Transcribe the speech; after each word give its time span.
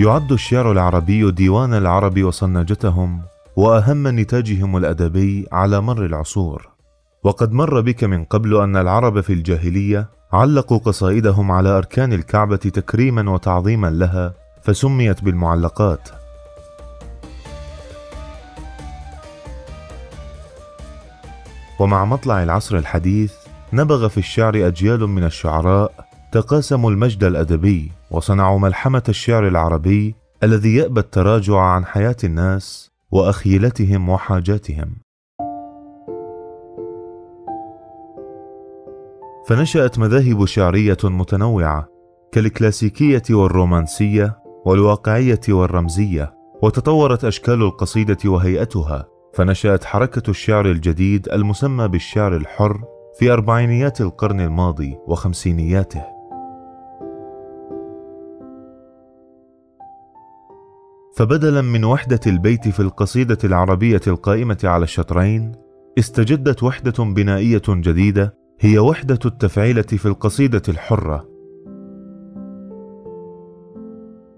يعد 0.00 0.32
الشعر 0.32 0.72
العربي 0.72 1.30
ديوان 1.30 1.74
العرب 1.74 2.22
وصناجتهم 2.22 3.22
وأهم 3.56 4.08
نتاجهم 4.08 4.76
الأدبي 4.76 5.46
على 5.52 5.80
مر 5.80 6.04
العصور. 6.06 6.68
وقد 7.24 7.52
مر 7.52 7.80
بك 7.80 8.04
من 8.04 8.24
قبل 8.24 8.56
أن 8.56 8.76
العرب 8.76 9.20
في 9.20 9.32
الجاهلية 9.32 10.10
علقوا 10.32 10.78
قصائدهم 10.78 11.52
على 11.52 11.68
أركان 11.68 12.12
الكعبة 12.12 12.56
تكريما 12.56 13.30
وتعظيما 13.30 13.86
لها 13.90 14.34
فسميت 14.62 15.24
بالمعلقات. 15.24 16.08
ومع 21.80 22.04
مطلع 22.04 22.42
العصر 22.42 22.76
الحديث 22.76 23.34
نبغ 23.72 24.08
في 24.08 24.18
الشعر 24.18 24.66
أجيال 24.66 25.06
من 25.06 25.24
الشعراء 25.24 26.09
تقاسموا 26.32 26.90
المجد 26.90 27.24
الأدبي 27.24 27.92
وصنعوا 28.10 28.58
ملحمة 28.58 29.02
الشعر 29.08 29.48
العربي 29.48 30.14
الذي 30.42 30.74
يأبى 30.74 31.00
التراجع 31.00 31.58
عن 31.58 31.84
حياة 31.84 32.16
الناس 32.24 32.90
وأخيلتهم 33.10 34.08
وحاجاتهم. 34.08 34.96
فنشأت 39.46 39.98
مذاهب 39.98 40.44
شعرية 40.44 40.96
متنوعة 41.04 41.88
كالكلاسيكية 42.32 43.22
والرومانسية 43.30 44.38
والواقعية 44.66 45.40
والرمزية 45.48 46.34
وتطورت 46.62 47.24
أشكال 47.24 47.62
القصيدة 47.62 48.18
وهيئتها. 48.30 49.06
فنشأت 49.34 49.84
حركة 49.84 50.30
الشعر 50.30 50.66
الجديد 50.66 51.28
المسمى 51.28 51.88
بالشعر 51.88 52.36
الحر 52.36 52.84
في 53.18 53.32
أربعينيات 53.32 54.00
القرن 54.00 54.40
الماضي 54.40 54.96
وخمسينياته. 55.06 56.19
فبدلا 61.20 61.62
من 61.62 61.84
وحدة 61.84 62.20
البيت 62.26 62.68
في 62.68 62.80
القصيدة 62.80 63.38
العربية 63.44 64.00
القائمة 64.06 64.58
على 64.64 64.84
الشطرين 64.84 65.52
استجدت 65.98 66.62
وحدة 66.62 67.04
بنائية 67.04 67.62
جديدة 67.68 68.34
هي 68.60 68.78
وحدة 68.78 69.18
التفعيلة 69.24 69.82
في 69.82 70.06
القصيدة 70.06 70.62
الحرة. 70.68 71.28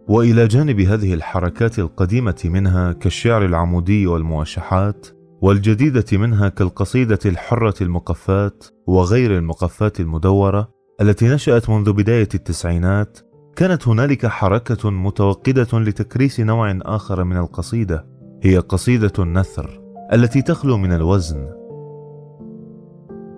وإلى 0.08 0.46
جانب 0.46 0.80
هذه 0.80 1.14
الحركات 1.14 1.78
القديمة 1.78 2.42
منها 2.44 2.92
كالشعر 2.92 3.44
العمودي 3.44 4.06
والموشحات 4.06 5.06
والجديدة 5.42 6.04
منها 6.12 6.48
كالقصيدة 6.48 7.18
الحرة 7.26 7.82
المقفات 7.82 8.64
وغير 8.86 9.38
المقفات 9.38 10.00
المدورة 10.00 10.68
التي 11.00 11.28
نشأت 11.28 11.70
منذ 11.70 11.92
بداية 11.92 12.28
التسعينات 12.34 13.31
كانت 13.56 13.88
هنالك 13.88 14.26
حركة 14.26 14.90
متوقدة 14.90 15.78
لتكريس 15.78 16.40
نوع 16.40 16.78
آخر 16.82 17.24
من 17.24 17.36
القصيدة 17.36 18.06
هي 18.42 18.58
قصيدة 18.58 19.12
النثر 19.18 19.80
التي 20.12 20.42
تخلو 20.42 20.76
من 20.76 20.92
الوزن. 20.92 21.48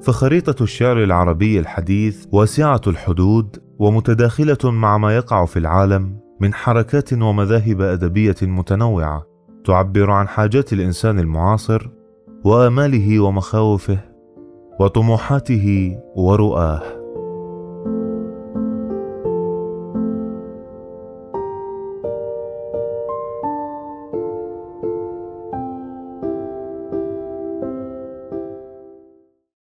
فخريطة 0.02 0.62
الشعر 0.62 1.02
العربي 1.02 1.58
الحديث 1.58 2.26
واسعة 2.32 2.80
الحدود 2.86 3.62
ومتداخلة 3.78 4.70
مع 4.70 4.98
ما 4.98 5.16
يقع 5.16 5.44
في 5.44 5.58
العالم 5.58 6.20
من 6.40 6.54
حركات 6.54 7.12
ومذاهب 7.12 7.80
أدبية 7.80 8.36
متنوعة 8.42 9.26
تعبر 9.64 10.10
عن 10.10 10.28
حاجات 10.28 10.72
الإنسان 10.72 11.18
المعاصر 11.18 11.90
وآماله 12.44 13.20
ومخاوفه 13.20 13.98
وطموحاته 14.80 15.96
ورؤاه. 16.16 17.03